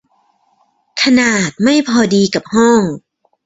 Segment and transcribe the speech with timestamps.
[1.01, 2.81] ขนาดไม่พอดีกับห้อง